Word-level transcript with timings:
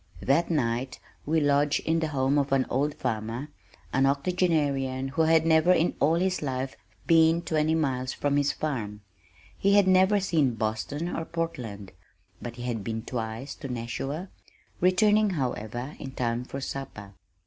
That 0.23 0.49
night 0.49 0.99
we 1.27 1.39
lodged 1.39 1.81
in 1.81 1.99
the 1.99 2.07
home 2.07 2.39
of 2.39 2.51
an 2.51 2.65
old 2.71 2.95
farmer, 2.95 3.49
an 3.93 4.07
octogenarian 4.07 5.09
who 5.09 5.21
had 5.21 5.45
never 5.45 5.71
in 5.71 5.93
all 5.99 6.15
his 6.15 6.41
life 6.41 6.75
been 7.05 7.43
twenty 7.43 7.75
miles 7.75 8.11
from 8.11 8.37
his 8.37 8.51
farm. 8.51 9.01
He 9.55 9.75
had 9.75 9.87
never 9.87 10.19
seen 10.19 10.55
Boston, 10.55 11.15
or 11.15 11.23
Portland, 11.23 11.91
but 12.41 12.55
he 12.55 12.63
had 12.63 12.83
been 12.83 13.03
twice 13.03 13.53
to 13.57 13.67
Nashua, 13.67 14.29
returning, 14.79 15.29
however, 15.37 15.95
in 15.99 16.13
time 16.13 16.45
for 16.45 16.61
supper. 16.61 17.13